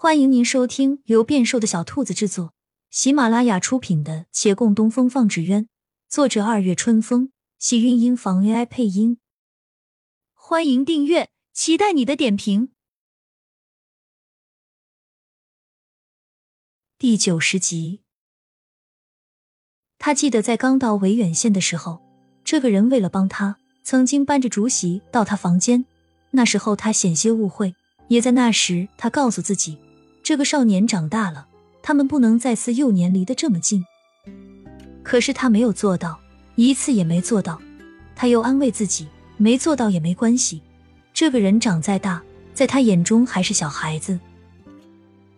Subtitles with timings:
[0.00, 2.54] 欢迎您收听由变瘦的小兔子制作、
[2.88, 5.64] 喜马拉雅出品的《且共东风放纸鸢》，
[6.08, 9.18] 作者二月春风，喜韵音房 AI 配音。
[10.34, 12.70] 欢迎订阅，期待你的点评。
[16.96, 18.02] 第九十集，
[19.98, 22.00] 他记得在刚到维远县的时候，
[22.44, 25.84] 这个人为了帮他，曾经搬着竹席到他房间。
[26.30, 27.74] 那时候他险些误会，
[28.06, 29.76] 也在那时，他告诉自己。
[30.28, 31.48] 这个少年长大了，
[31.80, 33.82] 他们不能再似幼年离得这么近。
[35.02, 36.20] 可是他没有做到，
[36.54, 37.58] 一次也没做到。
[38.14, 40.60] 他又安慰自己，没做到也没关系。
[41.14, 42.22] 这个人长再大，
[42.52, 44.20] 在他眼中还是小孩子。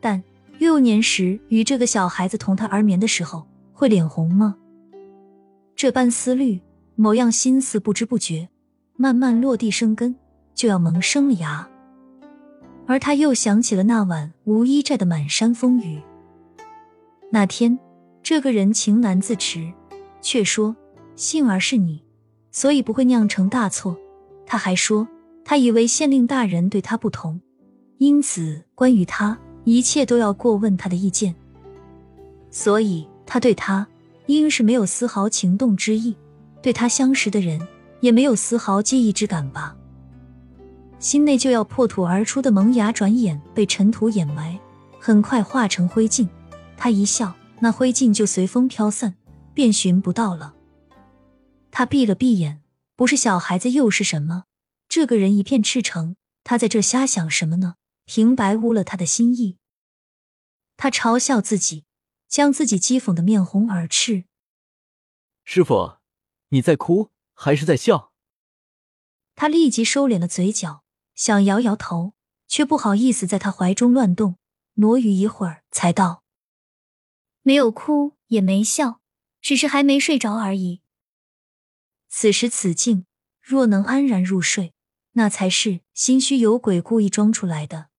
[0.00, 0.20] 但
[0.58, 4.56] 幼年时与这个小孩子同他而眠的时候，会脸红吗？
[5.76, 6.60] 这般思虑，
[6.96, 8.48] 某样心思不知不觉
[8.96, 10.16] 慢慢落地生根，
[10.52, 11.69] 就要萌生了芽。
[12.90, 16.02] 而他又想起了那晚无衣寨的满山风雨。
[17.30, 17.78] 那天，
[18.20, 19.72] 这个人情难自持，
[20.20, 20.74] 却说
[21.14, 22.02] 幸而是你，
[22.50, 23.96] 所以不会酿成大错。
[24.44, 25.06] 他还说，
[25.44, 27.40] 他以为县令大人对他不同，
[27.98, 31.32] 因此关于他一切都要过问他的意见。
[32.50, 33.86] 所以他对他
[34.26, 36.16] 应是没有丝毫情动之意，
[36.60, 37.64] 对他相识的人
[38.00, 39.76] 也没有丝毫介意之感吧。
[41.00, 44.60] 心内就要破土而出的萌芽，转眼被尘土掩埋，
[45.00, 46.28] 很快化成灰烬。
[46.76, 49.16] 他一笑，那灰烬就随风飘散，
[49.54, 50.54] 便寻不到了。
[51.70, 52.62] 他闭了闭眼，
[52.96, 54.44] 不是小孩子又是什么？
[54.90, 57.76] 这个人一片赤诚，他在这瞎想什么呢？
[58.04, 59.56] 平白污了他的心意。
[60.76, 61.84] 他嘲笑自己，
[62.28, 64.24] 将自己讥讽的面红耳赤。
[65.44, 65.96] 师傅，
[66.50, 68.12] 你在哭还是在笑？
[69.34, 70.79] 他立即收敛了嘴角。
[71.20, 72.14] 想摇摇头，
[72.48, 74.38] 却不好意思在他怀中乱动，
[74.76, 76.24] 挪于一会儿，才道
[77.44, 79.02] ：“没有哭，也没笑，
[79.42, 80.80] 只是还没睡着而已。”
[82.08, 83.04] 此时此境，
[83.42, 84.72] 若能安然入睡，
[85.12, 87.90] 那才是心虚有鬼故意装出来的。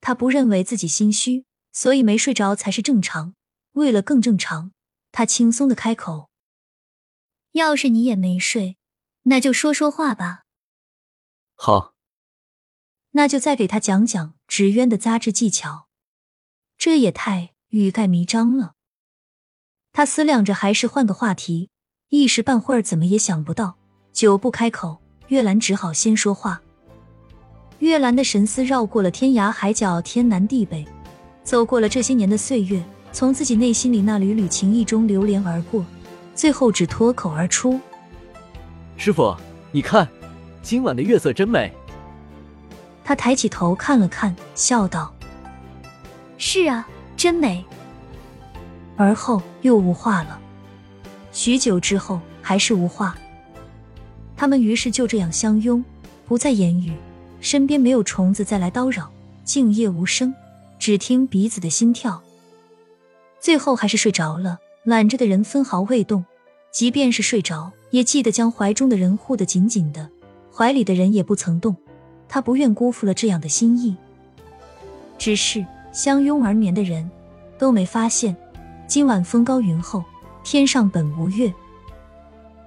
[0.00, 3.36] 他不认为自己心虚，所以没睡着才是正常。
[3.74, 4.72] 为了更正常，
[5.12, 6.30] 他轻松的开口
[7.54, 8.76] ：“要是你也没睡，
[9.22, 10.42] 那就说说话吧。”
[11.54, 11.94] 好。
[13.18, 15.88] 那就再给他讲讲纸鸢的扎制技巧，
[16.76, 18.74] 这也太欲盖弥彰了。
[19.92, 21.70] 他思量着，还是换个话题，
[22.10, 23.76] 一时半会儿怎么也想不到。
[24.12, 26.62] 久不开口，月兰只好先说话。
[27.80, 30.86] 月兰的神思绕过了天涯海角、天南地北，
[31.42, 32.80] 走过了这些年的岁月，
[33.10, 35.84] 从自己内心里那缕缕情意中流连而过，
[36.36, 37.80] 最后只脱口而出
[38.96, 39.36] ：“师傅，
[39.72, 40.08] 你看，
[40.62, 41.74] 今晚的月色真美。”
[43.08, 45.10] 他抬起头看了看，笑道
[46.36, 46.86] ：“是啊，
[47.16, 47.64] 真美。”
[48.98, 50.38] 而后又无话了。
[51.32, 53.16] 许久之后，还是无话。
[54.36, 55.82] 他们于是就这样相拥，
[56.26, 56.92] 不再言语，
[57.40, 59.10] 身边没有虫子再来叨扰，
[59.42, 60.34] 静夜无声，
[60.78, 62.22] 只听彼此的心跳。
[63.40, 66.26] 最后还是睡着了，揽着的人分毫未动，
[66.70, 70.10] 即便是睡着，也记得将怀中的人护得紧紧的，
[70.54, 71.74] 怀里的人也不曾动。
[72.28, 73.96] 他不愿辜负了这样的心意，
[75.16, 77.10] 只是相拥而眠的人
[77.58, 78.36] 都没发现，
[78.86, 80.04] 今晚风高云厚，
[80.44, 81.52] 天上本无月，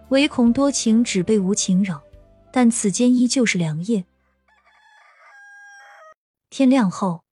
[0.09, 2.01] 唯恐多情只被无情扰。
[2.53, 4.03] 但此间依旧是凉夜。
[6.49, 7.23] 天亮后，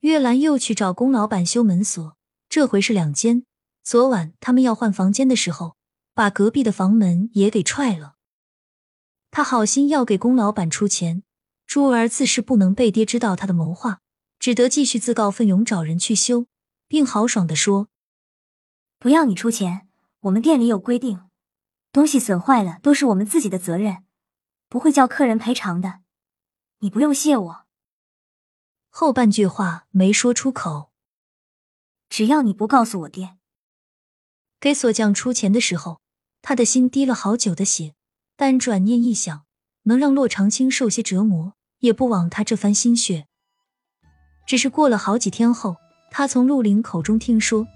[0.00, 2.14] 月兰又去找龚老板修门锁，
[2.50, 3.46] 这回是两间。
[3.82, 5.76] 昨晚他们要换房间的时候，
[6.12, 8.16] 把隔壁的房门也给踹了。
[9.32, 11.22] 他好心要给龚老板出钱，
[11.66, 14.02] 珠儿自是不能被爹知道他的谋划，
[14.38, 16.46] 只得继续自告奋勇找人去修，
[16.86, 17.88] 并豪爽地说
[19.00, 19.88] ：“不要你出钱，
[20.20, 21.22] 我们店里有规定，
[21.92, 24.04] 东西损坏了都是我们自己的责任，
[24.68, 26.00] 不会叫客人赔偿的，
[26.80, 27.64] 你不用谢我。”
[28.90, 30.92] 后半句话没说出口。
[32.10, 33.38] 只要你不告诉我爹，
[34.60, 36.02] 给锁匠出钱的时候，
[36.42, 37.94] 他的心滴了好久的血。
[38.36, 39.42] 但转念一想，
[39.84, 43.26] 能让洛长青受些折磨，也不枉他这番心血。
[44.46, 45.76] 只是过了好几天后，
[46.10, 47.66] 他从陆林口中听说，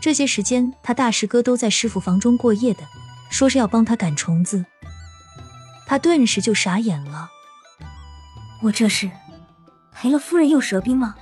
[0.00, 2.80] 这些时间他大师哥都在师傅房中过夜的，
[3.30, 4.64] 说是要帮他赶虫子。
[5.86, 7.30] 他顿时就傻眼了。
[8.62, 9.10] 我这是
[9.92, 11.14] 赔了夫人又折兵吗？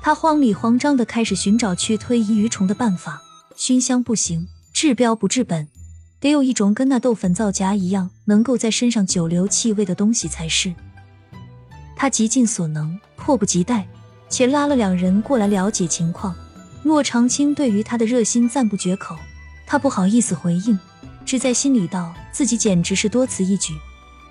[0.00, 3.22] 他慌里慌张的开始寻找去推移鱼虫的办法。
[3.56, 5.68] 熏香不行，治标不治本。
[6.18, 10.74] 得有一种跟那豆粉皂荚一样，能够在身上久留气味的东西才是。
[11.94, 13.86] 他极尽所能，迫不及待，
[14.28, 16.34] 且拉了两人过来了解情况。
[16.82, 19.16] 骆长青对于他的热心赞不绝口，
[19.66, 20.78] 他不好意思回应，
[21.24, 23.74] 只在心里道自己简直是多此一举。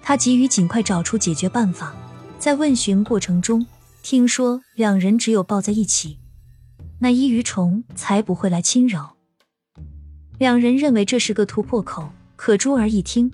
[0.01, 1.95] 他急于尽快找出解决办法，
[2.39, 3.65] 在问询过程中，
[4.01, 6.19] 听说两人只有抱在一起，
[6.99, 9.14] 那伊鱼虫才不会来侵扰。
[10.37, 13.31] 两人认为这是个突破口，可珠儿一听，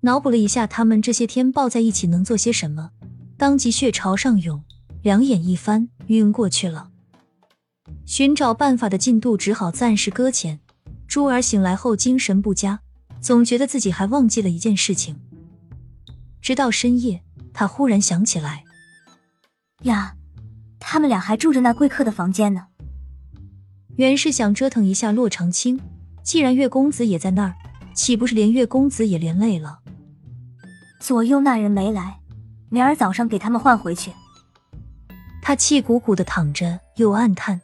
[0.00, 2.90] 脑补了一下他们这些天抱在一起能做些什么，
[3.36, 4.62] 当即血潮上涌，
[5.02, 6.90] 两眼一翻，晕过去了。
[8.04, 10.60] 寻找办法的进度只好暂时搁浅。
[11.06, 12.80] 珠儿醒来后精神不佳，
[13.20, 15.20] 总觉得自己还忘记了一件事情。
[16.40, 17.22] 直到深夜，
[17.52, 18.64] 他忽然想起来：
[19.82, 20.16] 呀，
[20.80, 22.68] 他们俩还住着那贵客的房间呢。
[23.96, 25.78] 原是想折腾一下洛长青，
[26.22, 27.56] 既然月公子也在那儿，
[27.94, 29.80] 岂不是连月公子也连累了？
[31.00, 32.20] 左右那人没来，
[32.70, 34.12] 明儿早上给他们换回去。
[35.42, 37.60] 他气鼓鼓的躺着，又暗叹。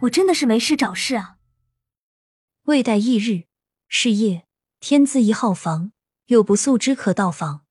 [0.00, 1.36] 我真的是没事找事啊！
[2.64, 3.44] 未待一日，
[3.88, 4.46] 是夜，
[4.80, 5.92] 天字一号房
[6.26, 7.64] 有不速之客到访。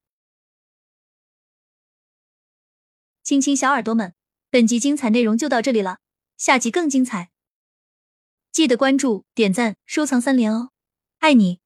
[3.23, 4.13] 亲亲小耳朵们，
[4.49, 5.99] 本集精彩内容就到这里了，
[6.37, 7.31] 下集更精彩，
[8.59, 10.71] 记得关注、点赞、收藏三连哦，
[11.19, 11.59] 爱你！